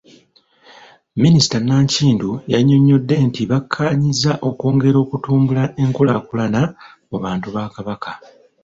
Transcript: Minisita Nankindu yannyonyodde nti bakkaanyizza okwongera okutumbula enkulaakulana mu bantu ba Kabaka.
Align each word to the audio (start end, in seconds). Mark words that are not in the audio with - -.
Minisita 1.23 1.57
Nankindu 1.67 2.31
yannyonyodde 2.51 3.15
nti 3.27 3.41
bakkaanyizza 3.51 4.31
okwongera 4.47 4.97
okutumbula 5.03 5.63
enkulaakulana 5.81 6.61
mu 7.09 7.17
bantu 7.23 7.47
ba 7.55 7.63
Kabaka. 7.75 8.11